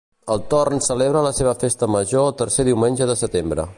El 0.35 0.39
Torn 0.53 0.79
celebra 0.85 1.21
la 1.27 1.33
seva 1.39 1.53
festa 1.65 1.91
major 1.97 2.27
el 2.31 2.35
tercer 2.41 2.67
diumenge 2.71 3.09
de 3.11 3.19
setembre. 3.25 3.69